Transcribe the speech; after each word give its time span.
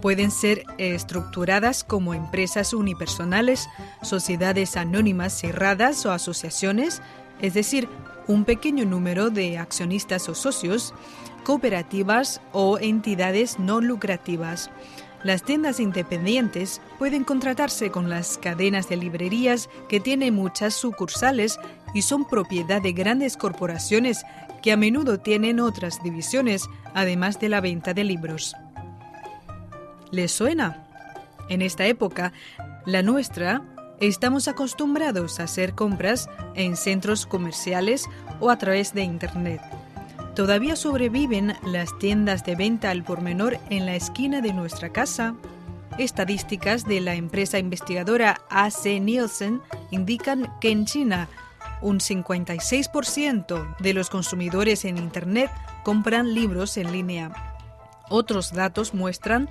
Pueden 0.00 0.30
ser 0.30 0.64
estructuradas 0.78 1.84
como 1.84 2.14
empresas 2.14 2.72
unipersonales, 2.72 3.68
sociedades 4.02 4.76
anónimas 4.76 5.38
cerradas 5.38 6.04
o 6.06 6.12
asociaciones, 6.12 7.02
es 7.40 7.54
decir, 7.54 7.88
un 8.28 8.44
pequeño 8.44 8.84
número 8.84 9.30
de 9.30 9.58
accionistas 9.58 10.28
o 10.28 10.34
socios, 10.34 10.94
cooperativas 11.44 12.40
o 12.52 12.78
entidades 12.78 13.58
no 13.58 13.80
lucrativas. 13.80 14.70
Las 15.26 15.42
tiendas 15.42 15.80
independientes 15.80 16.80
pueden 17.00 17.24
contratarse 17.24 17.90
con 17.90 18.08
las 18.08 18.38
cadenas 18.38 18.88
de 18.88 18.96
librerías 18.96 19.68
que 19.88 19.98
tienen 19.98 20.34
muchas 20.34 20.72
sucursales 20.74 21.58
y 21.94 22.02
son 22.02 22.28
propiedad 22.28 22.80
de 22.80 22.92
grandes 22.92 23.36
corporaciones 23.36 24.22
que 24.62 24.70
a 24.70 24.76
menudo 24.76 25.18
tienen 25.18 25.58
otras 25.58 26.00
divisiones, 26.00 26.68
además 26.94 27.40
de 27.40 27.48
la 27.48 27.60
venta 27.60 27.92
de 27.92 28.04
libros. 28.04 28.54
¿Les 30.12 30.30
suena? 30.30 30.86
En 31.48 31.60
esta 31.60 31.86
época, 31.86 32.32
la 32.84 33.02
nuestra, 33.02 33.62
estamos 33.98 34.46
acostumbrados 34.46 35.40
a 35.40 35.42
hacer 35.42 35.74
compras 35.74 36.30
en 36.54 36.76
centros 36.76 37.26
comerciales 37.26 38.08
o 38.38 38.48
a 38.48 38.58
través 38.58 38.94
de 38.94 39.02
Internet. 39.02 39.60
Todavía 40.36 40.76
sobreviven 40.76 41.56
las 41.64 41.98
tiendas 41.98 42.44
de 42.44 42.56
venta 42.56 42.90
al 42.90 43.02
por 43.02 43.22
menor 43.22 43.58
en 43.70 43.86
la 43.86 43.96
esquina 43.96 44.42
de 44.42 44.52
nuestra 44.52 44.90
casa. 44.90 45.34
Estadísticas 45.96 46.84
de 46.84 47.00
la 47.00 47.14
empresa 47.14 47.58
investigadora 47.58 48.42
AC 48.50 49.00
Nielsen 49.00 49.62
indican 49.90 50.52
que 50.60 50.70
en 50.70 50.84
China 50.84 51.30
un 51.80 52.00
56% 52.00 53.76
de 53.78 53.94
los 53.94 54.10
consumidores 54.10 54.84
en 54.84 54.98
Internet 54.98 55.50
compran 55.84 56.34
libros 56.34 56.76
en 56.76 56.92
línea. 56.92 57.32
Otros 58.10 58.52
datos 58.52 58.92
muestran 58.92 59.48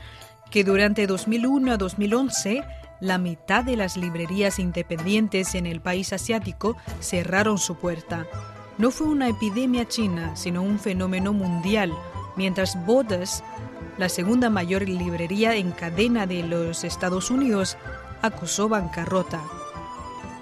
que 0.52 0.64
durante 0.64 1.08
2001 1.08 1.72
a 1.72 1.78
2011 1.78 2.64
la 3.00 3.18
mitad 3.18 3.64
de 3.64 3.76
las 3.76 3.98
librerías 3.98 4.60
independientes 4.60 5.56
en 5.56 5.66
el 5.66 5.82
país 5.82 6.14
asiático 6.14 6.78
cerraron 7.00 7.58
su 7.58 7.76
puerta 7.76 8.28
no 8.78 8.92
fue 8.92 9.08
una 9.08 9.30
epidemia 9.30 9.88
china, 9.88 10.36
sino 10.36 10.62
un 10.62 10.80
fenómeno 10.80 11.32
mundial, 11.32 11.94
mientras 12.36 12.76
Borders, 12.86 13.44
la 13.98 14.10
segunda 14.10 14.50
mayor 14.50 14.88
librería 14.88 15.56
en 15.56 15.72
cadena 15.72 16.28
de 16.28 16.44
los 16.44 16.84
Estados 16.84 17.32
Unidos, 17.32 17.78
acusó 18.22 18.68
bancarrota. 18.68 19.42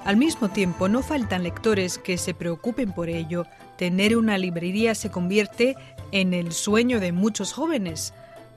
Al 0.03 0.17
mismo 0.17 0.49
tiempo, 0.49 0.89
no 0.89 1.03
faltan 1.03 1.43
lectores 1.43 1.97
que 1.97 2.17
se 2.17 2.33
preocupen 2.33 2.91
por 2.91 3.07
ello. 3.07 3.45
Tener 3.77 4.17
una 4.17 4.37
librería 4.37 4.95
se 4.95 5.11
convierte 5.11 5.77
en 6.11 6.33
el 6.33 6.51
sueño 6.51 6.99
de 6.99 7.11
muchos 7.11 7.53
jóvenes. 7.53 8.13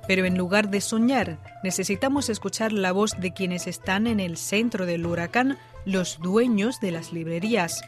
Pero 0.08 0.24
en 0.24 0.38
lugar 0.38 0.70
de 0.70 0.80
soñar, 0.80 1.38
necesitamos 1.62 2.30
escuchar 2.30 2.72
la 2.72 2.92
voz 2.92 3.20
de 3.20 3.32
quienes 3.32 3.66
están 3.66 4.06
en 4.06 4.20
el 4.20 4.36
centro 4.36 4.86
del 4.86 5.06
huracán, 5.06 5.58
los 5.84 6.18
dueños 6.20 6.80
de 6.80 6.92
las 6.92 7.12
librerías 7.12 7.82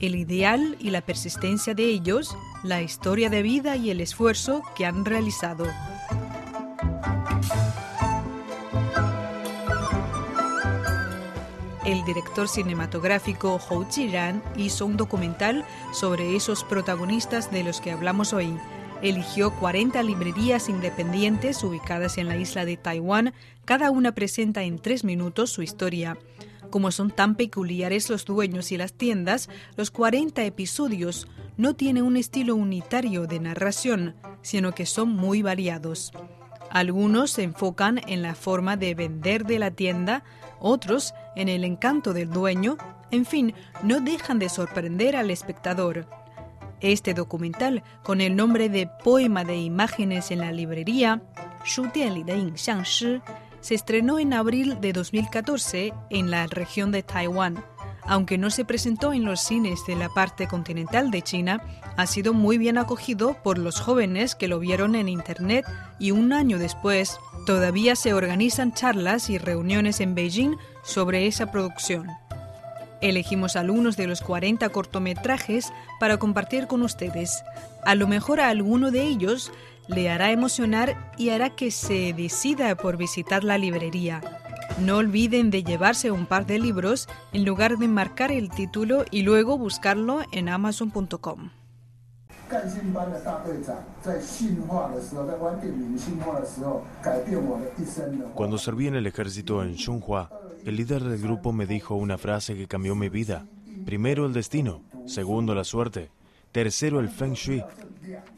el 0.00 0.14
ideal 0.16 0.76
y 0.80 0.90
la 0.90 1.02
persistencia 1.02 1.74
de 1.74 1.84
ellos, 1.84 2.36
la 2.62 2.82
historia 2.82 3.30
de 3.30 3.42
vida 3.42 3.76
y 3.76 3.90
el 3.90 4.00
esfuerzo 4.00 4.62
que 4.74 4.86
han 4.86 5.04
realizado. 5.04 5.66
El 11.84 12.04
director 12.04 12.48
cinematográfico 12.48 13.60
Hou 13.68 13.84
Jiran 13.90 14.42
hizo 14.56 14.86
un 14.86 14.96
documental 14.96 15.64
sobre 15.92 16.36
esos 16.36 16.62
protagonistas 16.62 17.50
de 17.50 17.64
los 17.64 17.80
que 17.80 17.90
hablamos 17.90 18.32
hoy. 18.32 18.56
Eligió 19.02 19.52
40 19.58 20.02
librerías 20.02 20.68
independientes 20.68 21.64
ubicadas 21.64 22.18
en 22.18 22.28
la 22.28 22.36
isla 22.36 22.64
de 22.64 22.76
Taiwán. 22.76 23.32
Cada 23.64 23.90
una 23.90 24.12
presenta 24.12 24.62
en 24.62 24.78
tres 24.78 25.04
minutos 25.04 25.50
su 25.50 25.62
historia. 25.62 26.16
Como 26.70 26.92
son 26.92 27.10
tan 27.10 27.34
peculiares 27.34 28.08
los 28.08 28.24
dueños 28.24 28.70
y 28.70 28.76
las 28.76 28.92
tiendas, 28.92 29.48
los 29.76 29.90
40 29.90 30.44
episodios 30.44 31.26
no 31.56 31.74
tienen 31.74 32.04
un 32.04 32.16
estilo 32.16 32.54
unitario 32.54 33.26
de 33.26 33.40
narración, 33.40 34.14
sino 34.40 34.72
que 34.72 34.86
son 34.86 35.10
muy 35.10 35.42
variados. 35.42 36.12
Algunos 36.70 37.32
se 37.32 37.42
enfocan 37.42 38.00
en 38.06 38.22
la 38.22 38.36
forma 38.36 38.76
de 38.76 38.94
vender 38.94 39.44
de 39.44 39.58
la 39.58 39.72
tienda, 39.72 40.22
otros 40.60 41.12
en 41.34 41.48
el 41.48 41.64
encanto 41.64 42.12
del 42.12 42.30
dueño, 42.30 42.78
en 43.10 43.26
fin, 43.26 43.54
no 43.82 44.00
dejan 44.00 44.38
de 44.38 44.48
sorprender 44.48 45.16
al 45.16 45.32
espectador. 45.32 46.06
Este 46.80 47.12
documental, 47.12 47.82
con 48.04 48.20
el 48.20 48.36
nombre 48.36 48.68
de 48.68 48.88
Poema 49.02 49.42
de 49.44 49.56
Imágenes 49.56 50.30
en 50.30 50.38
la 50.38 50.52
Librería, 50.52 51.20
se 53.60 53.74
estrenó 53.74 54.18
en 54.18 54.32
abril 54.32 54.80
de 54.80 54.92
2014 54.92 55.92
en 56.10 56.30
la 56.30 56.46
región 56.46 56.92
de 56.92 57.02
Taiwán. 57.02 57.64
Aunque 58.04 58.38
no 58.38 58.50
se 58.50 58.64
presentó 58.64 59.12
en 59.12 59.24
los 59.24 59.40
cines 59.40 59.86
de 59.86 59.94
la 59.94 60.08
parte 60.08 60.48
continental 60.48 61.10
de 61.10 61.22
China, 61.22 61.62
ha 61.96 62.06
sido 62.06 62.32
muy 62.32 62.58
bien 62.58 62.78
acogido 62.78 63.36
por 63.42 63.58
los 63.58 63.80
jóvenes 63.80 64.34
que 64.34 64.48
lo 64.48 64.58
vieron 64.58 64.94
en 64.94 65.08
Internet 65.08 65.64
y 65.98 66.10
un 66.10 66.32
año 66.32 66.58
después 66.58 67.18
todavía 67.46 67.94
se 67.96 68.14
organizan 68.14 68.72
charlas 68.72 69.30
y 69.30 69.38
reuniones 69.38 70.00
en 70.00 70.14
Beijing 70.14 70.56
sobre 70.82 71.26
esa 71.26 71.52
producción. 71.52 72.08
Elegimos 73.00 73.56
algunos 73.56 73.96
de 73.96 74.06
los 74.06 74.20
40 74.20 74.68
cortometrajes 74.68 75.72
para 75.98 76.18
compartir 76.18 76.66
con 76.66 76.82
ustedes. 76.82 77.42
A 77.84 77.94
lo 77.94 78.06
mejor 78.06 78.40
a 78.40 78.48
alguno 78.48 78.90
de 78.90 79.02
ellos 79.02 79.52
le 79.94 80.10
hará 80.10 80.30
emocionar 80.30 81.12
y 81.18 81.30
hará 81.30 81.50
que 81.50 81.70
se 81.70 82.12
decida 82.12 82.76
por 82.76 82.96
visitar 82.96 83.44
la 83.44 83.58
librería. 83.58 84.20
No 84.80 84.98
olviden 84.98 85.50
de 85.50 85.64
llevarse 85.64 86.10
un 86.10 86.26
par 86.26 86.46
de 86.46 86.58
libros 86.58 87.08
en 87.32 87.44
lugar 87.44 87.76
de 87.76 87.88
marcar 87.88 88.30
el 88.32 88.50
título 88.50 89.04
y 89.10 89.22
luego 89.22 89.58
buscarlo 89.58 90.22
en 90.32 90.48
amazon.com. 90.48 91.50
Cuando 98.34 98.58
serví 98.58 98.86
en 98.86 98.94
el 98.96 99.06
ejército 99.06 99.62
en 99.62 99.76
Xunhua, 99.76 100.30
el 100.64 100.76
líder 100.76 101.04
del 101.04 101.20
grupo 101.20 101.52
me 101.52 101.66
dijo 101.66 101.94
una 101.94 102.18
frase 102.18 102.56
que 102.56 102.66
cambió 102.66 102.94
mi 102.94 103.08
vida. 103.08 103.46
Primero 103.84 104.26
el 104.26 104.32
destino, 104.32 104.82
segundo 105.06 105.54
la 105.54 105.64
suerte, 105.64 106.10
tercero 106.52 107.00
el 107.00 107.08
feng 107.08 107.34
shui 107.34 107.64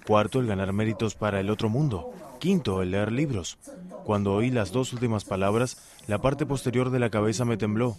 Cuarto, 0.06 0.40
el 0.40 0.46
ganar 0.46 0.72
méritos 0.72 1.14
para 1.14 1.40
el 1.40 1.50
otro 1.50 1.68
mundo. 1.68 2.12
Quinto, 2.38 2.82
el 2.82 2.90
leer 2.90 3.12
libros. 3.12 3.58
Cuando 4.04 4.34
oí 4.34 4.50
las 4.50 4.72
dos 4.72 4.92
últimas 4.92 5.24
palabras, 5.24 5.78
la 6.08 6.18
parte 6.18 6.44
posterior 6.44 6.90
de 6.90 6.98
la 6.98 7.10
cabeza 7.10 7.44
me 7.44 7.56
tembló. 7.56 7.96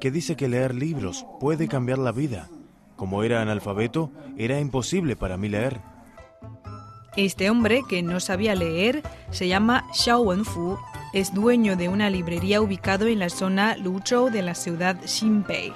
Que 0.00 0.10
dice 0.10 0.36
que 0.36 0.48
leer 0.48 0.74
libros 0.74 1.24
puede 1.40 1.68
cambiar 1.68 1.98
la 1.98 2.12
vida. 2.12 2.48
Como 2.96 3.22
era 3.22 3.40
analfabeto, 3.40 4.10
era 4.36 4.58
imposible 4.60 5.16
para 5.16 5.36
mí 5.36 5.48
leer. 5.48 5.80
Este 7.16 7.48
hombre, 7.48 7.82
que 7.88 8.02
no 8.02 8.18
sabía 8.18 8.56
leer, 8.56 9.02
se 9.30 9.46
llama 9.46 9.86
Xiao 9.92 10.22
Wenfu. 10.22 10.76
Es 11.12 11.32
dueño 11.32 11.76
de 11.76 11.88
una 11.88 12.10
librería 12.10 12.60
ubicado 12.60 13.06
en 13.06 13.20
la 13.20 13.28
zona 13.28 13.76
Luzhou 13.76 14.30
de 14.30 14.42
la 14.42 14.56
ciudad 14.56 14.96
Xinpei. 15.06 15.72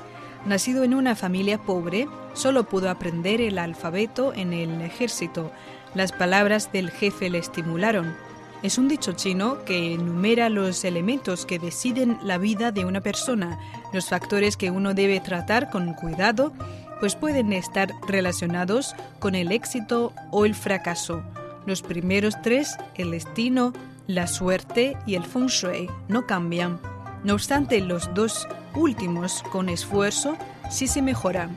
Nacido 0.47 0.85
en 0.85 0.95
una 0.95 1.15
familia 1.15 1.59
pobre, 1.59 2.09
solo 2.35 2.65
pudo 2.65 2.91
aprender 2.91 3.41
el 3.41 3.59
alfabeto 3.59 4.33
en 4.35 4.53
el 4.53 4.81
ejército. 4.81 5.51
Las 5.95 6.13
palabras 6.13 6.73
del 6.73 6.91
jefe 6.91 7.29
le 7.31 7.39
estimularon. 7.39 8.15
Es 8.63 8.79
un 8.79 8.89
dicho 8.89 9.13
chino 9.13 9.65
que 9.65 9.95
enumera 9.95 10.49
los 10.49 10.85
elementos 10.85 11.47
que 11.47 11.59
deciden 11.59 12.19
la 12.23 12.39
vida 12.39 12.73
de 12.73 12.85
una 12.85 13.01
persona, 13.01 13.59
los 13.93 14.09
factores 14.09 14.57
que 14.57 14.71
uno 14.71 14.95
debe 14.95 15.21
tratar 15.21 15.71
con 15.71 15.95
cuidado 15.95 16.53
pues 17.01 17.15
pueden 17.15 17.53
estar 17.53 17.93
relacionados 18.07 18.95
con 19.19 19.35
el 19.35 19.53
éxito 19.53 20.13
o 20.31 20.45
el 20.45 20.55
fracaso. 20.55 21.23
Los 21.67 21.83
primeros 21.83 22.35
tres, 22.43 22.77
el 22.95 23.13
destino, 23.13 23.73
la 24.07 24.27
suerte 24.27 24.97
y 25.07 25.15
el 25.15 25.25
feng 25.25 25.47
shui, 25.47 25.89
no 26.09 26.27
cambian. 26.27 26.81
No 27.25 27.35
obstante, 27.35 27.81
los 27.81 28.13
dos 28.15 28.47
últimos, 28.79 29.43
con 29.51 29.69
esfuerzo, 29.69 30.37
sí 30.71 30.87
se 30.87 31.03
mejoran. 31.03 31.57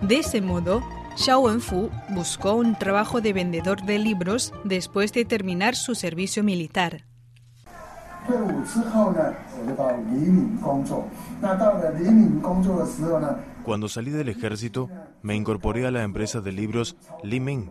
De 0.00 0.18
ese 0.18 0.40
modo, 0.40 0.82
Xiao 1.14 1.40
Wenfu 1.40 1.90
buscó 2.08 2.54
un 2.54 2.74
trabajo 2.74 3.20
de 3.20 3.32
vendedor 3.32 3.82
de 3.82 3.98
libros 3.98 4.52
después 4.64 5.12
de 5.12 5.24
terminar 5.24 5.76
su 5.76 5.94
servicio 5.94 6.42
militar. 6.42 7.04
Cuando 13.64 13.88
salí 13.88 14.10
del 14.10 14.28
ejército, 14.28 14.88
me 15.22 15.34
incorporé 15.34 15.86
a 15.86 15.90
la 15.90 16.02
empresa 16.02 16.40
de 16.40 16.52
libros 16.52 16.96
Li 17.22 17.40
Ming. 17.40 17.70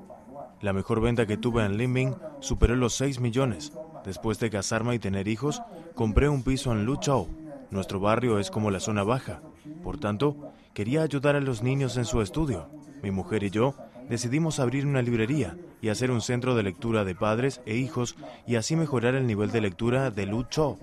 La 0.62 0.74
mejor 0.74 1.02
venta 1.02 1.26
que 1.26 1.38
tuve 1.38 1.66
en 1.66 1.78
Li 1.78 1.88
Ming 1.88 2.16
superó 2.40 2.76
los 2.76 2.94
6 2.96 3.20
millones. 3.20 3.74
Después 4.06 4.40
de 4.40 4.50
casarme 4.50 4.94
y 4.94 5.00
tener 5.00 5.28
hijos, 5.28 5.62
compré 5.96 6.30
un 6.30 6.44
piso 6.44 6.72
en 6.72 6.86
Luchao. 6.86 7.28
Nuestro 7.72 8.02
barrio 8.02 8.38
es 8.38 8.52
como 8.52 8.70
la 8.70 8.82
zona 8.82 9.04
baja. 9.04 9.42
Por 9.82 9.98
tanto, 9.98 10.52
quería 10.74 11.04
ayudar 11.04 11.38
a 11.38 11.42
los 11.42 11.64
niños 11.64 11.96
en 11.96 12.06
su 12.06 12.22
estudio. 12.22 12.68
Mi 13.02 13.12
mujer 13.12 13.44
y 13.44 13.50
yo 13.50 13.76
decidimos 14.10 14.60
abrir 14.60 14.86
una 14.86 15.02
librería 15.02 15.58
y 15.82 15.88
hacer 15.88 16.12
un 16.12 16.20
centro 16.20 16.54
de 16.54 16.64
lectura 16.64 17.06
de 17.06 17.16
padres 17.16 17.62
e 17.66 17.78
hijos 17.78 18.18
y 18.46 18.58
así 18.58 18.76
mejorar 18.76 19.16
el 19.16 19.26
nivel 19.26 19.52
de 19.52 19.62
lectura 19.62 20.12
de 20.12 20.26
Luchao. 20.26 20.78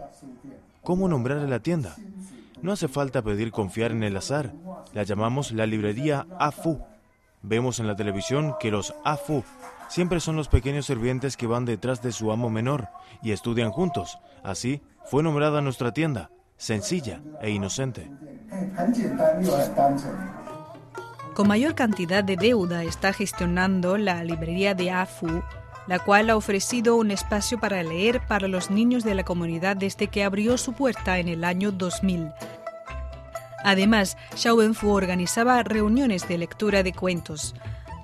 ¿Cómo 0.82 1.08
nombrar 1.08 1.38
a 1.38 1.46
la 1.46 1.60
tienda? 1.60 1.94
No 2.62 2.72
hace 2.72 2.88
falta 2.88 3.20
pedir 3.20 3.52
confiar 3.52 3.90
en 3.92 4.02
el 4.02 4.16
azar. 4.16 4.54
La 4.94 5.02
llamamos 5.02 5.52
la 5.52 5.66
librería 5.66 6.26
AFU. 6.38 6.80
Vemos 7.42 7.80
en 7.80 7.86
la 7.86 7.96
televisión 7.96 8.54
que 8.58 8.70
los 8.70 8.94
AFU 9.04 9.44
siempre 9.88 10.20
son 10.20 10.36
los 10.36 10.48
pequeños 10.48 10.86
sirvientes 10.86 11.36
que 11.36 11.46
van 11.46 11.66
detrás 11.66 12.02
de 12.02 12.12
su 12.12 12.32
amo 12.32 12.48
menor 12.48 12.88
y 13.22 13.32
estudian 13.32 13.70
juntos. 13.70 14.18
Así 14.42 14.80
fue 15.04 15.22
nombrada 15.22 15.60
nuestra 15.60 15.92
tienda, 15.92 16.30
sencilla 16.58 17.22
e 17.40 17.50
inocente. 17.50 18.10
Con 21.34 21.48
mayor 21.48 21.74
cantidad 21.74 22.24
de 22.24 22.36
deuda 22.36 22.82
está 22.82 23.12
gestionando 23.12 23.96
la 23.96 24.24
librería 24.24 24.74
de 24.74 24.90
AFU, 24.90 25.42
la 25.86 26.00
cual 26.00 26.28
ha 26.28 26.36
ofrecido 26.36 26.96
un 26.96 27.10
espacio 27.12 27.58
para 27.58 27.82
leer 27.82 28.20
para 28.26 28.48
los 28.48 28.70
niños 28.70 29.04
de 29.04 29.14
la 29.14 29.24
comunidad 29.24 29.76
desde 29.76 30.08
que 30.08 30.24
abrió 30.24 30.58
su 30.58 30.72
puerta 30.74 31.18
en 31.18 31.28
el 31.28 31.44
año 31.44 31.72
2000. 31.72 32.32
Además, 33.64 34.16
Wenfu 34.44 34.90
organizaba 34.90 35.62
reuniones 35.62 36.28
de 36.28 36.38
lectura 36.38 36.82
de 36.82 36.92
cuentos. 36.92 37.54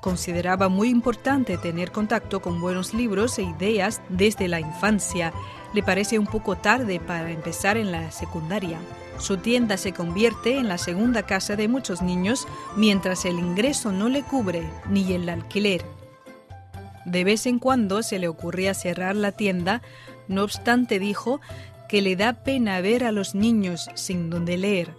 Consideraba 0.00 0.68
muy 0.68 0.88
importante 0.88 1.58
tener 1.58 1.90
contacto 1.90 2.40
con 2.40 2.60
buenos 2.60 2.94
libros 2.94 3.38
e 3.38 3.42
ideas 3.42 4.00
desde 4.08 4.48
la 4.48 4.60
infancia. 4.60 5.32
Le 5.74 5.82
parece 5.82 6.20
un 6.20 6.26
poco 6.26 6.56
tarde 6.56 7.00
para 7.00 7.32
empezar 7.32 7.76
en 7.76 7.90
la 7.90 8.12
secundaria. 8.12 8.78
Su 9.18 9.38
tienda 9.38 9.76
se 9.76 9.92
convierte 9.92 10.56
en 10.56 10.68
la 10.68 10.78
segunda 10.78 11.24
casa 11.24 11.56
de 11.56 11.66
muchos 11.66 12.00
niños 12.00 12.46
mientras 12.76 13.24
el 13.24 13.38
ingreso 13.40 13.90
no 13.90 14.08
le 14.08 14.22
cubre 14.22 14.62
ni 14.88 15.12
el 15.12 15.28
alquiler. 15.28 15.84
De 17.04 17.24
vez 17.24 17.46
en 17.46 17.58
cuando 17.58 18.02
se 18.04 18.20
le 18.20 18.28
ocurría 18.28 18.72
cerrar 18.72 19.16
la 19.16 19.32
tienda, 19.32 19.82
no 20.28 20.44
obstante 20.44 20.98
dijo 21.00 21.40
que 21.88 22.02
le 22.02 22.16
da 22.16 22.44
pena 22.44 22.80
ver 22.80 23.04
a 23.04 23.12
los 23.12 23.34
niños 23.34 23.90
sin 23.94 24.30
donde 24.30 24.56
leer. 24.56 24.94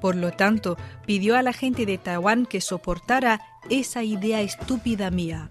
Por 0.00 0.16
lo 0.16 0.32
tanto, 0.32 0.76
pidió 1.06 1.36
a 1.36 1.42
la 1.42 1.52
gente 1.52 1.86
de 1.86 1.98
Taiwán 1.98 2.46
que 2.46 2.60
soportara 2.60 3.40
esa 3.70 4.02
idea 4.02 4.40
estúpida 4.42 5.10
mía. 5.10 5.50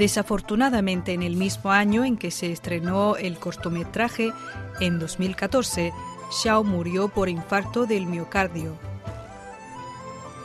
Desafortunadamente, 0.00 1.12
en 1.12 1.22
el 1.22 1.36
mismo 1.36 1.72
año 1.72 2.06
en 2.06 2.16
que 2.16 2.30
se 2.30 2.50
estrenó 2.50 3.16
el 3.16 3.38
cortometraje, 3.38 4.32
en 4.80 4.98
2014, 4.98 5.92
Xiao 6.30 6.64
murió 6.64 7.08
por 7.08 7.28
infarto 7.28 7.84
del 7.84 8.06
miocardio. 8.06 8.78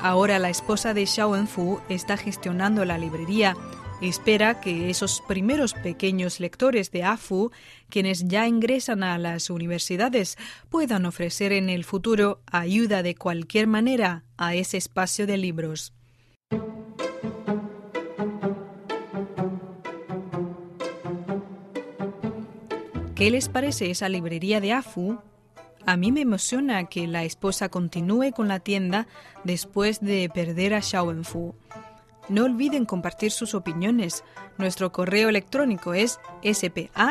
Ahora 0.01 0.39
la 0.39 0.49
esposa 0.49 0.93
de 0.93 1.05
Xiao 1.05 1.31
Wenfu 1.31 1.79
está 1.87 2.17
gestionando 2.17 2.83
la 2.83 2.97
librería. 2.97 3.55
Espera 4.01 4.59
que 4.59 4.89
esos 4.89 5.23
primeros 5.25 5.73
pequeños 5.73 6.41
lectores 6.41 6.91
de 6.91 7.05
AFU, 7.05 7.51
quienes 7.89 8.27
ya 8.27 8.49
ingresan 8.49 9.03
a 9.03 9.17
las 9.17 9.49
universidades, 9.49 10.37
puedan 10.69 11.05
ofrecer 11.05 11.53
en 11.53 11.69
el 11.69 11.85
futuro 11.85 12.41
ayuda 12.51 13.03
de 13.03 13.15
cualquier 13.15 13.67
manera 13.67 14.25
a 14.35 14.53
ese 14.53 14.75
espacio 14.75 15.25
de 15.25 15.37
libros. 15.37 15.93
¿Qué 23.15 23.31
les 23.31 23.47
parece 23.47 23.89
esa 23.91 24.09
librería 24.09 24.59
de 24.59 24.73
AFU? 24.73 25.19
A 25.85 25.95
mí 25.95 26.11
me 26.11 26.19
emociona 26.19 26.83
que 26.89 27.07
la 27.07 27.23
esposa 27.23 27.69
continúe 27.69 28.31
con 28.35 28.49
la 28.49 28.59
tienda 28.59 29.07
después 29.45 30.01
de 30.01 30.29
perder 30.33 30.73
a 30.73 30.81
Wenfu. 31.01 31.55
No 32.27 32.43
olviden 32.43 32.83
compartir 32.83 33.31
sus 33.31 33.55
opiniones. 33.55 34.25
Nuestro 34.57 34.91
correo 34.91 35.29
electrónico 35.29 35.93
es 35.93 36.19
spa.cri.com.cn. 36.43 37.09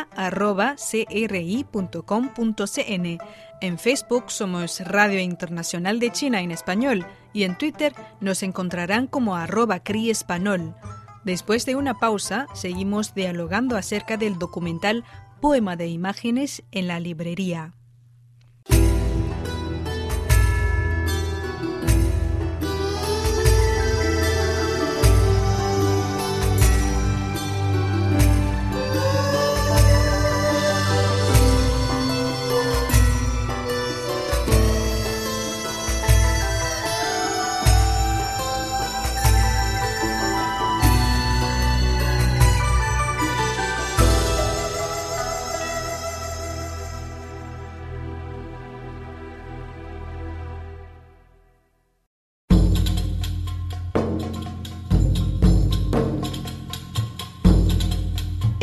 En 3.63 3.79
Facebook 3.79 4.25
somos 4.31 4.81
Radio 4.81 5.21
Internacional 5.21 6.01
de 6.01 6.11
China 6.11 6.43
en 6.43 6.51
español 6.51 7.07
y 7.33 7.45
en 7.45 7.57
Twitter 7.57 7.95
nos 8.21 8.43
encontrarán 8.43 9.07
como 9.07 9.37
arroba 9.37 9.81
Español. 9.87 10.75
Después 11.25 11.65
de 11.65 11.75
una 11.75 11.95
pausa, 11.95 12.47
seguimos 12.53 13.15
dialogando 13.15 13.79
acerca 13.79 14.19
del 14.19 14.39
documental 14.39 15.05
Poema 15.45 15.77
de 15.77 15.89
imágenes 15.89 16.63
en 16.73 16.89
la 16.89 17.01
librería. 17.01 17.75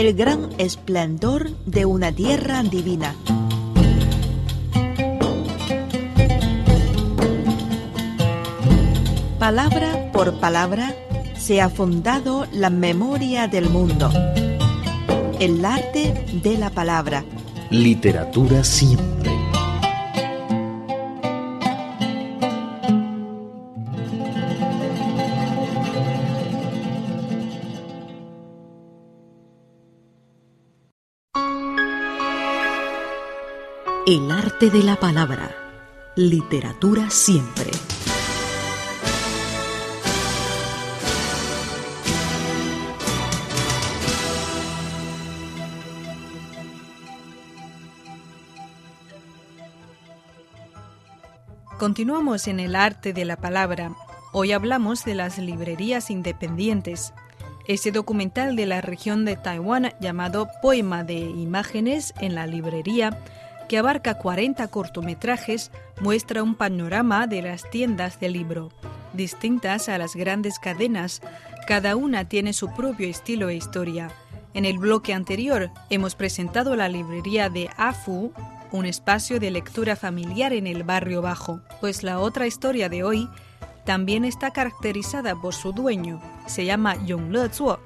El 0.01 0.15
gran 0.15 0.50
esplendor 0.58 1.51
de 1.67 1.86
una 1.86 2.12
tierra 2.12 2.63
divina. 2.63 3.15
Palabra 9.38 10.12
por 10.12 10.39
palabra 10.39 10.96
se 11.38 11.62
ha 11.62 11.70
fundado 11.70 12.48
la 12.51 12.72
memoria 12.72 13.48
del 13.48 13.70
mundo. 13.70 14.10
El 15.39 15.63
arte 15.63 16.25
de 16.34 16.58
la 16.58 16.72
palabra. 16.72 17.24
Literatura 17.70 18.63
siempre. 18.63 19.40
El 34.08 34.31
arte 34.31 34.72
de 34.72 34.81
la 34.81 34.96
palabra. 34.96 35.55
Literatura 36.15 37.12
siempre. 37.12 37.70
Continuamos 51.77 52.48
en 52.48 52.60
el 52.60 52.75
arte 52.75 53.13
de 53.13 53.24
la 53.24 53.36
palabra. 53.36 53.93
Hoy 54.34 54.51
hablamos 54.51 55.05
de 55.05 55.13
las 55.13 55.38
librerías 55.38 56.10
independientes. 56.10 57.13
Ese 57.67 57.91
documental 57.91 58.55
de 58.55 58.65
la 58.65 58.81
región 58.81 59.25
de 59.25 59.36
Taiwán 59.36 59.93
llamado 60.01 60.50
Poema 60.63 61.03
de 61.03 61.20
Imágenes 61.20 62.15
en 62.20 62.34
la 62.34 62.48
Librería, 62.48 63.20
que 63.72 63.78
abarca 63.78 64.16
40 64.16 64.68
cortometrajes, 64.68 65.72
muestra 66.01 66.44
un 66.44 66.56
panorama 66.56 67.25
de 67.25 67.42
las 67.42 67.70
tiendas 67.70 68.20
de 68.20 68.28
libro. 68.28 68.70
Distintas 69.13 69.88
a 69.88 69.98
las 69.98 70.13
grandes 70.13 70.60
cadenas, 70.60 71.22
cada 71.68 71.96
una 71.96 72.25
tiene 72.28 72.51
su 72.51 72.74
propio 72.74 73.08
estilo 73.08 73.48
e 73.48 73.56
historia. 73.56 74.12
En 74.54 74.66
el 74.66 74.78
bloque 74.78 75.13
anterior 75.13 75.72
hemos 75.90 76.16
presentado 76.16 76.75
la 76.75 76.90
librería 76.90 77.50
de 77.50 77.70
Afu, 77.78 78.34
un 78.74 78.86
espacio 78.86 79.40
de 79.40 79.51
lectura 79.51 79.96
familiar 79.96 80.51
en 80.51 80.68
el 80.68 80.84
barrio 80.84 81.22
bajo, 81.22 81.62
pues 81.80 82.04
la 82.04 82.20
otra 82.20 82.48
historia 82.48 82.90
de 82.90 83.06
hoy 83.06 83.30
también 83.86 84.25
está 84.25 84.51
caracterizada 84.51 85.34
por 85.34 85.54
su 85.54 85.72
dueño, 85.72 86.22
se 86.46 86.66
llama 86.66 86.98
Yongle 87.06 87.48
Zuo. 87.48 87.80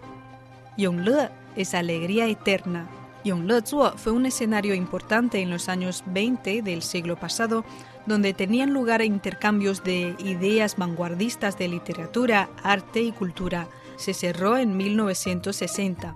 Yongle 0.78 1.30
es 1.56 1.76
alegría 1.76 2.26
eterna. 2.26 2.90
Yongle 3.26 3.62
Zuo 3.66 3.98
fue 3.98 4.14
un 4.14 4.26
escenario 4.26 4.74
importante 4.74 5.42
en 5.42 5.50
los 5.50 5.68
años 5.68 6.04
20 6.06 6.62
del 6.62 6.82
siglo 6.82 7.18
pasado, 7.18 7.66
donde 8.06 8.34
tenían 8.34 8.72
lugar 8.72 9.02
intercambios 9.02 9.84
de 9.84 10.16
ideas 10.20 10.78
vanguardistas 10.78 11.58
de 11.58 11.68
literatura, 11.68 12.50
arte 12.64 13.02
y 13.02 13.12
cultura. 13.12 13.68
Se 13.98 14.14
cerró 14.14 14.58
en 14.58 14.78
1960 14.78 16.16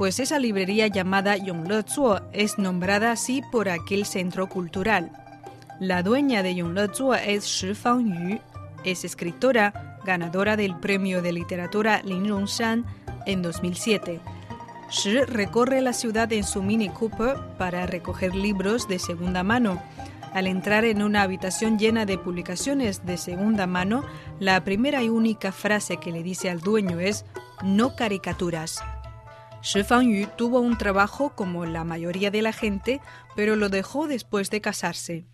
pues 0.00 0.18
esa 0.18 0.38
librería 0.38 0.86
llamada 0.86 1.36
Yongle 1.36 1.82
Zuo 1.82 2.22
es 2.32 2.58
nombrada 2.58 3.12
así 3.12 3.42
por 3.52 3.68
aquel 3.68 4.06
centro 4.06 4.48
cultural. 4.48 5.12
La 5.78 6.02
dueña 6.02 6.42
de 6.42 6.54
Yongle 6.54 6.88
Zuo 6.94 7.16
es 7.16 7.44
Shi 7.44 7.74
Fangyu, 7.74 8.40
es 8.82 9.04
escritora, 9.04 9.98
ganadora 10.02 10.56
del 10.56 10.74
premio 10.74 11.20
de 11.20 11.34
literatura 11.34 12.00
Lin 12.02 12.30
Rongshan 12.30 12.86
en 13.26 13.42
2007. 13.42 14.20
Shi 14.90 15.20
recorre 15.20 15.80
la 15.82 15.92
ciudad 15.92 16.32
en 16.32 16.42
su 16.42 16.64
Mini 16.64 16.88
Cooper 16.88 17.36
para 17.56 17.86
recoger 17.86 18.34
libros 18.34 18.88
de 18.88 18.98
segunda 18.98 19.44
mano. 19.44 19.80
Al 20.32 20.48
entrar 20.48 20.84
en 20.84 21.02
una 21.02 21.22
habitación 21.22 21.78
llena 21.78 22.06
de 22.06 22.18
publicaciones 22.18 23.06
de 23.06 23.16
segunda 23.16 23.68
mano, 23.68 24.04
la 24.40 24.64
primera 24.64 25.00
y 25.02 25.08
única 25.08 25.52
frase 25.52 25.98
que 25.98 26.10
le 26.10 26.24
dice 26.24 26.50
al 26.50 26.60
dueño 26.60 26.98
es 26.98 27.24
no 27.62 27.94
caricaturas. 27.94 28.80
Shi 29.62 29.84
Fangyu 29.84 30.26
tuvo 30.36 30.58
un 30.58 30.76
trabajo 30.76 31.36
como 31.36 31.66
la 31.66 31.84
mayoría 31.84 32.32
de 32.32 32.42
la 32.42 32.52
gente, 32.52 33.00
pero 33.36 33.54
lo 33.54 33.68
dejó 33.68 34.08
después 34.08 34.50
de 34.50 34.60
casarse. 34.60 35.24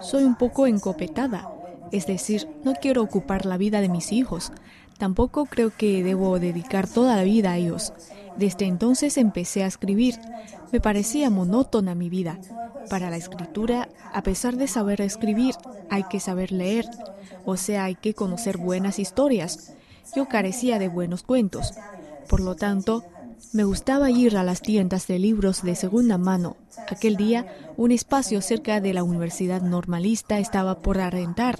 Soy 0.00 0.24
un 0.24 0.34
poco 0.34 0.66
encopetada, 0.66 1.48
es 1.92 2.06
decir, 2.06 2.48
no 2.64 2.74
quiero 2.74 3.02
ocupar 3.02 3.46
la 3.46 3.56
vida 3.56 3.80
de 3.80 3.88
mis 3.88 4.10
hijos. 4.10 4.50
Tampoco 4.98 5.46
creo 5.46 5.70
que 5.76 6.02
debo 6.02 6.38
dedicar 6.38 6.88
toda 6.88 7.16
la 7.16 7.22
vida 7.22 7.52
a 7.52 7.56
ellos. 7.58 7.92
Desde 8.36 8.66
entonces 8.66 9.16
empecé 9.18 9.62
a 9.62 9.66
escribir. 9.66 10.18
Me 10.72 10.80
parecía 10.80 11.30
monótona 11.30 11.94
mi 11.94 12.08
vida. 12.08 12.38
Para 12.88 13.10
la 13.10 13.16
escritura, 13.16 13.88
a 14.12 14.22
pesar 14.22 14.56
de 14.56 14.68
saber 14.68 15.00
escribir, 15.00 15.54
hay 15.90 16.04
que 16.04 16.20
saber 16.20 16.52
leer, 16.52 16.86
o 17.44 17.56
sea, 17.56 17.84
hay 17.84 17.94
que 17.94 18.14
conocer 18.14 18.58
buenas 18.58 18.98
historias. 18.98 19.74
Yo 20.14 20.28
carecía 20.28 20.78
de 20.78 20.88
buenos 20.88 21.22
cuentos. 21.22 21.74
Por 22.28 22.40
lo 22.40 22.54
tanto, 22.54 23.04
me 23.52 23.64
gustaba 23.64 24.10
ir 24.10 24.36
a 24.36 24.44
las 24.44 24.60
tiendas 24.60 25.06
de 25.06 25.18
libros 25.18 25.62
de 25.62 25.74
segunda 25.74 26.18
mano. 26.18 26.56
Aquel 26.90 27.16
día, 27.16 27.46
un 27.76 27.90
espacio 27.90 28.40
cerca 28.40 28.80
de 28.80 28.94
la 28.94 29.02
Universidad 29.02 29.62
Normalista 29.62 30.38
estaba 30.38 30.78
por 30.78 31.00
arrendar. 31.00 31.58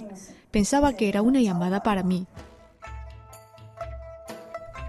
Pensaba 0.51 0.93
que 0.93 1.09
era 1.09 1.21
una 1.21 1.41
llamada 1.41 1.83
para 1.83 2.03
mí. 2.03 2.25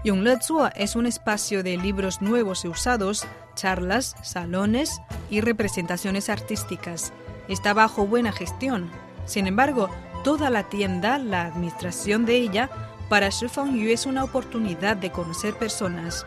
Yongle 0.03 0.39
Zuo 0.41 0.69
es 0.75 0.95
un 0.95 1.05
espacio 1.05 1.61
de 1.61 1.75
libros 1.75 2.21
nuevos 2.21 2.63
y 2.63 2.69
usados, 2.69 3.25
charlas, 3.55 4.15
salones 4.23 5.01
y 5.29 5.41
representaciones 5.41 6.29
artísticas. 6.29 7.11
Está 7.49 7.73
bajo 7.73 8.07
buena 8.07 8.31
gestión. 8.31 8.89
Sin 9.25 9.45
embargo, 9.45 9.89
toda 10.23 10.49
la 10.49 10.69
tienda, 10.69 11.17
la 11.17 11.41
administración 11.41 12.25
de 12.25 12.37
ella, 12.37 12.69
para 13.09 13.29
Shi 13.29 13.49
Fangyu 13.49 13.89
es 13.89 14.05
una 14.05 14.23
oportunidad 14.23 14.95
de 14.95 15.11
conocer 15.11 15.53
personas. 15.55 16.25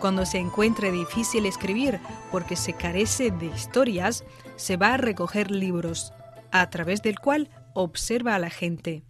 Cuando 0.00 0.26
se 0.26 0.38
encuentre 0.38 0.90
difícil 0.90 1.46
escribir 1.46 2.00
porque 2.32 2.56
se 2.56 2.72
carece 2.72 3.30
de 3.30 3.46
historias, 3.46 4.24
se 4.56 4.76
va 4.76 4.94
a 4.94 4.96
recoger 4.96 5.52
libros, 5.52 6.12
a 6.50 6.68
través 6.68 7.00
del 7.02 7.20
cual 7.20 7.48
observa 7.74 8.34
a 8.34 8.40
la 8.40 8.50
gente. 8.50 9.04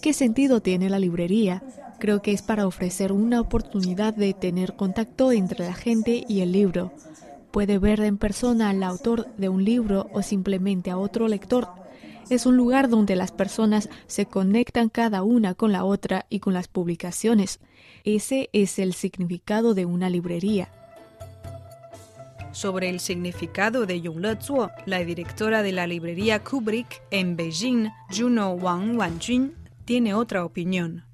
¿Qué 0.00 0.12
sentido 0.12 0.60
tiene 0.60 0.88
la 0.88 0.98
librería? 0.98 1.62
Creo 1.98 2.22
que 2.22 2.32
es 2.32 2.42
para 2.42 2.66
ofrecer 2.66 3.12
una 3.12 3.40
oportunidad 3.40 4.14
de 4.14 4.32
tener 4.32 4.74
contacto 4.74 5.32
entre 5.32 5.66
la 5.66 5.74
gente 5.74 6.24
y 6.26 6.40
el 6.40 6.52
libro. 6.52 6.92
Puede 7.50 7.78
ver 7.78 8.00
en 8.00 8.16
persona 8.16 8.70
al 8.70 8.82
autor 8.82 9.26
de 9.36 9.48
un 9.48 9.64
libro 9.64 10.08
o 10.12 10.22
simplemente 10.22 10.90
a 10.90 10.98
otro 10.98 11.28
lector. 11.28 11.68
Es 12.30 12.46
un 12.46 12.56
lugar 12.56 12.88
donde 12.88 13.16
las 13.16 13.32
personas 13.32 13.88
se 14.06 14.24
conectan 14.24 14.88
cada 14.88 15.22
una 15.22 15.54
con 15.54 15.72
la 15.72 15.84
otra 15.84 16.26
y 16.30 16.38
con 16.38 16.54
las 16.54 16.68
publicaciones. 16.68 17.58
Ese 18.04 18.48
es 18.52 18.78
el 18.78 18.94
significado 18.94 19.74
de 19.74 19.84
una 19.84 20.08
librería. 20.08 20.70
Sobre 22.52 22.90
el 22.90 22.98
significado 22.98 23.86
de 23.86 24.00
Yongle 24.00 24.36
Zuo, 24.40 24.70
la 24.84 24.98
directora 24.98 25.62
de 25.62 25.72
la 25.72 25.86
librería 25.86 26.42
Kubrick 26.42 27.02
en 27.10 27.36
Beijing, 27.36 27.88
Juno 28.10 28.52
Wang 28.54 28.96
Wanjun, 28.98 29.52
tiene 29.84 30.14
otra 30.14 30.44
opinión. 30.44 31.04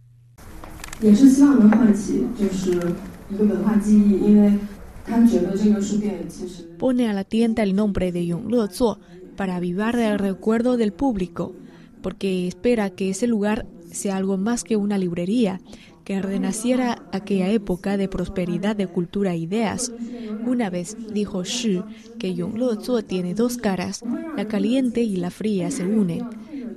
Pone 6.78 7.08
a 7.08 7.12
la 7.12 7.24
tienda 7.24 7.62
el 7.62 7.76
nombre 7.76 8.12
de 8.12 8.26
Yongle 8.26 8.68
Zuo 8.68 8.98
para 9.36 9.56
avivar 9.56 9.98
el 9.98 10.18
recuerdo 10.18 10.78
del 10.78 10.92
público, 10.92 11.54
porque 12.02 12.48
espera 12.48 12.88
que 12.90 13.10
ese 13.10 13.26
lugar 13.26 13.66
sea 13.92 14.16
algo 14.16 14.38
más 14.38 14.64
que 14.64 14.76
una 14.76 14.96
librería, 14.96 15.60
que 16.06 16.22
renaciera 16.22 17.02
aquella 17.10 17.50
época 17.50 17.96
de 17.96 18.08
prosperidad 18.08 18.76
de 18.76 18.86
cultura 18.86 19.34
e 19.34 19.38
ideas. 19.38 19.92
Una 20.46 20.70
vez 20.70 20.96
dijo 21.12 21.42
Shi 21.42 21.82
que 22.20 22.32
Yongle 22.32 22.80
Zuo 22.80 23.02
tiene 23.02 23.34
dos 23.34 23.56
caras, 23.56 24.04
la 24.36 24.46
caliente 24.46 25.02
y 25.02 25.16
la 25.16 25.30
fría 25.30 25.68
se 25.72 25.84
unen. 25.84 26.24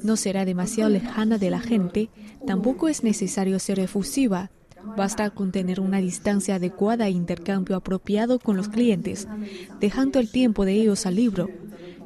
No 0.01 0.17
será 0.17 0.45
demasiado 0.45 0.89
lejana 0.89 1.38
de 1.38 1.51
la 1.51 1.59
gente, 1.59 2.09
tampoco 2.48 2.89
es 2.89 3.03
necesario 3.03 3.59
ser 3.59 3.77
efusiva. 3.77 4.50
Basta 4.98 5.29
con 5.29 5.51
tener 5.51 5.79
una 5.79 6.00
distancia 6.00 6.55
adecuada 6.55 7.05
e 7.05 7.12
intercambio 7.12 7.75
apropiado 7.75 8.39
con 8.39 8.57
los 8.57 8.67
clientes, 8.67 9.27
dejando 9.79 10.19
el 10.19 10.31
tiempo 10.31 10.65
de 10.65 10.74
ellos 10.74 11.05
al 11.05 11.17
libro. 11.17 11.51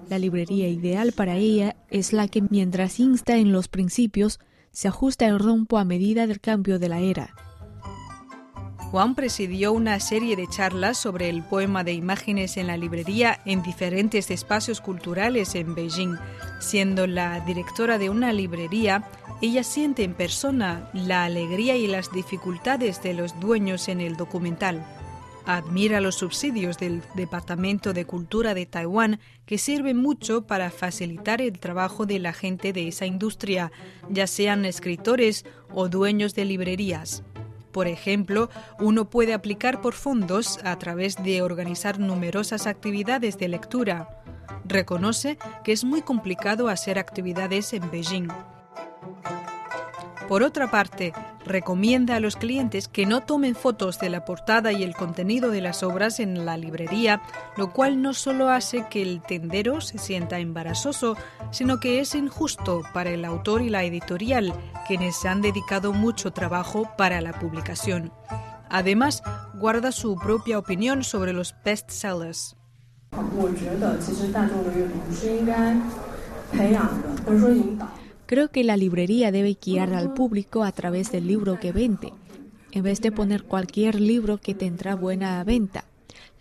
La 0.10 0.20
librería 0.20 0.68
ideal 0.68 1.14
para 1.14 1.38
ella 1.38 1.78
es 1.90 2.12
la 2.12 2.28
que 2.28 2.42
mientras 2.42 3.00
insta 3.00 3.38
en 3.38 3.54
los 3.54 3.70
principios, 3.70 4.42
se 4.74 4.90
ajusta 4.90 5.26
el 5.28 5.40
rompo 5.40 5.78
a 5.78 5.86
medida 5.86 6.28
del 6.28 6.42
cambio 6.42 6.80
de 6.80 6.90
la 6.90 7.00
era. 7.00 7.34
Juan 8.94 9.16
presidió 9.16 9.74
una 9.74 10.00
serie 10.00 10.36
de 10.36 10.48
charlas 10.48 11.00
sobre 11.00 11.30
el 11.30 11.42
poema 11.42 11.84
de 11.84 11.94
imágenes 11.94 12.58
en 12.58 12.68
la 12.68 12.78
librería 12.78 13.40
en 13.46 13.64
diferentes 13.64 14.30
espacios 14.30 14.82
culturales 14.82 15.56
en 15.56 15.74
Beijing. 15.74 16.16
Siendo 16.60 17.08
la 17.08 17.40
directora 17.40 17.98
de 17.98 18.12
una 18.12 18.34
librería, 18.34 19.04
ella 19.42 19.64
siente 19.64 20.04
en 20.04 20.14
persona 20.14 20.90
la 20.94 21.24
alegría 21.24 21.76
y 21.76 21.88
las 21.88 22.12
dificultades 22.12 23.02
de 23.02 23.16
los 23.16 23.40
dueños 23.40 23.88
en 23.88 24.00
el 24.00 24.16
documental. 24.16 24.86
Admira 25.46 26.00
los 26.00 26.16
subsidios 26.16 26.78
del 26.78 27.02
Departamento 27.16 27.92
de 27.92 28.06
Cultura 28.06 28.54
de 28.54 28.66
Taiwán 28.66 29.20
que 29.46 29.58
sirven 29.58 29.98
mucho 29.98 30.48
para 30.48 30.72
facilitar 30.72 31.42
el 31.42 31.60
trabajo 31.60 32.06
de 32.06 32.20
la 32.20 32.32
gente 32.32 32.72
de 32.72 32.88
esa 32.88 33.06
industria, 33.06 33.72
ya 34.10 34.26
sean 34.26 34.64
escritores 34.64 35.46
o 35.74 35.90
dueños 35.90 36.34
de 36.34 36.46
librerías. 36.46 37.24
Por 37.74 37.88
ejemplo, 37.88 38.50
uno 38.80 39.10
puede 39.10 39.34
aplicar 39.34 39.82
por 39.82 39.96
fondos 39.96 40.60
a 40.64 40.78
través 40.78 41.22
de 41.22 41.42
organizar 41.42 42.00
numerosas 42.00 42.66
actividades 42.66 43.38
de 43.38 43.50
lectura. 43.50 44.22
Reconoce 44.64 45.38
que 45.66 45.74
es 45.74 45.84
muy 45.84 46.04
complicado 46.04 46.70
hacer 46.70 47.00
actividades 47.00 47.74
en 47.74 47.90
Beijing. 47.92 48.30
Por 50.30 50.42
otra 50.42 50.72
parte, 50.72 51.14
recomienda 51.46 52.16
a 52.16 52.20
los 52.20 52.36
clientes 52.36 52.88
que 52.88 53.06
no 53.06 53.22
tomen 53.22 53.56
fotos 53.56 54.00
de 54.00 54.10
la 54.10 54.26
portada 54.26 54.72
y 54.72 54.84
el 54.84 54.96
contenido 54.96 55.52
de 55.52 55.62
las 55.62 55.84
obras 55.84 56.20
en 56.20 56.46
la 56.46 56.58
librería, 56.58 57.22
lo 57.58 57.72
cual 57.72 58.02
no 58.02 58.14
solo 58.14 58.50
hace 58.50 58.86
que 58.90 59.02
el 59.02 59.22
tendero 59.22 59.82
se 59.82 59.98
sienta 59.98 60.40
embarazoso, 60.40 61.18
sino 61.52 61.80
que 61.80 62.00
es 62.00 62.16
injusto 62.16 62.84
para 62.94 63.12
el 63.12 63.26
autor 63.26 63.62
y 63.62 63.70
la 63.70 63.84
editorial, 63.84 64.54
quienes 64.88 65.24
han 65.26 65.42
dedicado 65.42 65.94
mucho 65.94 66.32
trabajo 66.32 66.90
para 66.98 67.22
la 67.22 67.34
publicación. 67.40 68.12
Además, 68.70 69.22
guarda 69.54 69.92
su 69.92 70.18
propia 70.18 70.58
opinión 70.58 71.04
sobre 71.04 71.34
los 71.34 71.56
bestsellers. 71.64 72.56
Creo 78.26 78.50
que 78.50 78.64
la 78.64 78.78
librería 78.78 79.32
debe 79.32 79.58
guiar 79.64 79.94
al 79.94 80.14
público 80.14 80.64
a 80.64 80.72
través 80.72 81.12
del 81.12 81.28
libro 81.28 81.60
que 81.60 81.72
vende, 81.72 82.14
en 82.72 82.84
vez 82.84 83.02
de 83.02 83.12
poner 83.12 83.44
cualquier 83.44 84.00
libro 84.00 84.38
que 84.38 84.56
tendrá 84.56 84.96
buena 84.96 85.44
venta. 85.44 85.86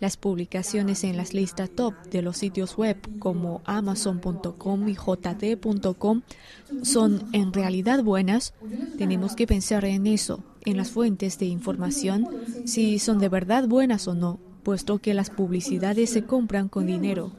Las 0.02 0.16
publicaciones 0.16 1.04
en 1.04 1.16
las 1.16 1.32
listas 1.32 1.70
top 1.70 1.94
de 2.10 2.22
los 2.22 2.36
sitios 2.36 2.76
web 2.76 2.96
como 3.20 3.62
amazon.com 3.64 4.88
y 4.88 4.96
jd.com 4.96 6.22
son 6.82 7.28
en 7.32 7.52
realidad 7.52 8.02
buenas. 8.02 8.52
Tenemos 8.98 9.36
que 9.36 9.46
pensar 9.46 9.84
en 9.84 10.08
eso, 10.08 10.42
en 10.64 10.76
las 10.76 10.90
fuentes 10.90 11.38
de 11.38 11.46
información, 11.46 12.26
si 12.64 12.98
son 12.98 13.20
de 13.20 13.28
verdad 13.28 13.68
buenas 13.68 14.08
o 14.08 14.14
no, 14.14 14.40
puesto 14.64 14.98
que 14.98 15.14
las 15.14 15.30
publicidades 15.30 16.10
se 16.10 16.24
compran 16.24 16.68
con 16.68 16.86
dinero. 16.86 17.32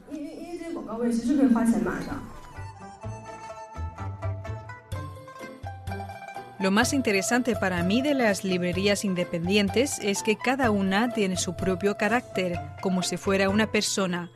Lo 6.64 6.70
más 6.70 6.94
interesante 6.94 7.56
para 7.56 7.82
mí 7.82 8.00
de 8.00 8.14
las 8.14 8.42
librerías 8.42 9.04
independientes 9.04 9.98
es 9.98 10.22
que 10.22 10.38
cada 10.38 10.70
una 10.70 11.12
tiene 11.12 11.36
su 11.36 11.56
propio 11.56 11.98
carácter, 11.98 12.58
como 12.80 13.02
si 13.02 13.18
fuera 13.18 13.50
una 13.50 13.70
persona. 13.70 14.30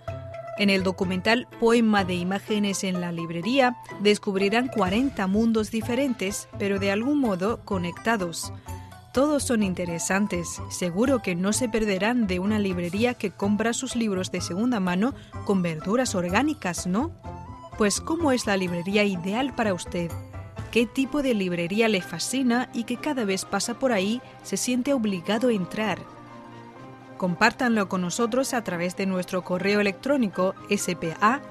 En 0.59 0.69
el 0.69 0.83
documental 0.83 1.49
Poema 1.59 2.05
de 2.05 2.17
Imágenes 2.17 2.85
en 2.85 3.01
la 3.01 3.13
Librería 3.13 3.79
descubrirán 4.01 4.69
40 4.69 5.27
mundos 5.27 5.71
diferentes, 5.71 6.51
pero 6.59 6.79
de 6.79 6.93
algún 6.93 7.19
modo 7.19 7.65
conectados. 7.65 8.53
Todos 9.15 9.45
son 9.45 9.63
interesantes, 9.63 10.61
seguro 10.69 11.23
que 11.23 11.35
no 11.35 11.55
se 11.55 11.71
perderán 11.71 12.27
de 12.27 12.41
una 12.41 12.59
librería 12.59 13.15
que 13.15 13.31
compra 13.31 13.73
sus 13.73 13.97
libros 13.97 14.31
de 14.31 14.43
segunda 14.43 14.81
mano 14.81 15.15
con 15.47 15.63
verduras 15.63 16.15
orgánicas, 16.15 16.87
¿no? 16.87 17.11
Pues 17.79 18.03
¿cómo 18.03 18.33
es 18.33 18.47
la 18.47 18.59
librería 18.59 19.05
ideal 19.05 19.55
para 19.55 19.73
usted? 19.73 20.11
Qué 20.71 20.87
tipo 20.87 21.23
de 21.23 21.35
librería 21.35 21.89
le 21.89 22.01
fascina 22.01 22.69
y 22.73 22.85
que 22.85 22.97
cada 22.97 23.25
vez 23.25 23.45
pasa 23.45 23.79
por 23.79 23.93
ahí 23.93 24.21
se 24.43 24.57
siente 24.57 24.93
obligado 24.93 25.49
a 25.49 25.53
entrar. 25.53 25.99
Compártanlo 27.17 27.89
con 27.89 28.01
nosotros 28.01 28.55
a 28.55 28.63
través 28.63 28.97
de 28.97 29.05
nuestro 29.07 29.43
correo 29.43 29.81
electrónico 29.81 30.55
spa.cri.com.cn, 30.71 31.47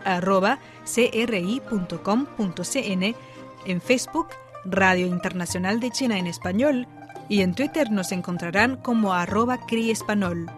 en 3.65 3.81
Facebook, 3.81 4.27
Radio 4.63 5.07
Internacional 5.07 5.81
de 5.81 5.91
China 5.91 6.17
en 6.17 6.27
Español, 6.27 6.88
y 7.29 7.41
en 7.41 7.53
Twitter 7.53 7.91
nos 7.91 8.13
encontrarán 8.13 8.77
como 8.77 9.13
arroba 9.13 9.57
criespanol. 9.65 10.50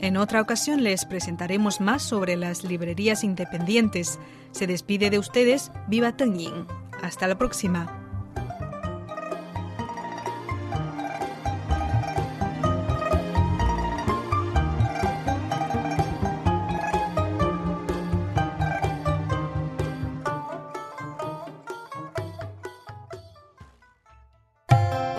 En 0.00 0.16
otra 0.16 0.40
ocasión 0.40 0.82
les 0.82 1.04
presentaremos 1.04 1.80
más 1.80 2.02
sobre 2.02 2.36
las 2.36 2.64
librerías 2.64 3.22
independientes. 3.22 4.18
Se 4.50 4.66
despide 4.66 5.10
de 5.10 5.18
ustedes, 5.18 5.70
Viva 5.86 6.16
Teng 6.16 6.79
hasta 7.02 7.26
la 7.26 7.36
próxima. 7.36 7.86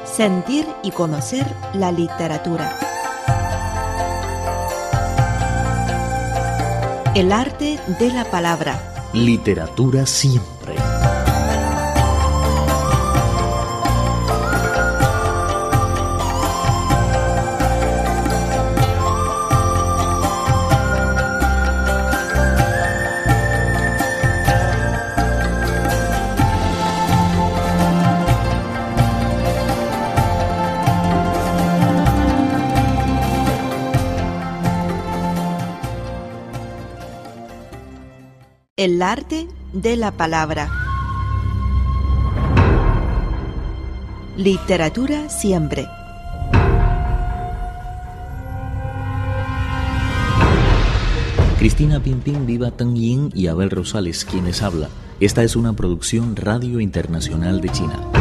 Sentir 0.05 0.67
y 0.83 0.91
conocer 0.91 1.47
la 1.73 1.91
literatura. 1.91 2.77
El 7.15 7.31
arte 7.31 7.79
de 7.99 8.11
la 8.11 8.25
palabra. 8.25 9.09
Literatura 9.13 10.05
siempre 10.05 10.50
El 38.81 39.03
arte 39.03 39.47
de 39.73 39.95
la 39.95 40.09
palabra. 40.09 40.67
Literatura 44.35 45.29
siempre. 45.29 45.87
Cristina 51.59 51.99
Pimpín, 51.99 52.47
Viva 52.47 52.71
Tang 52.71 52.95
Yin 52.95 53.29
y 53.35 53.45
Abel 53.45 53.69
Rosales, 53.69 54.25
quienes 54.25 54.63
habla. 54.63 54.89
Esta 55.19 55.43
es 55.43 55.55
una 55.55 55.73
producción 55.73 56.35
Radio 56.35 56.79
Internacional 56.79 57.61
de 57.61 57.69
China. 57.69 58.20